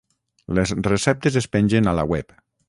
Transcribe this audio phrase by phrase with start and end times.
[0.59, 2.35] les receptes es pengen a la web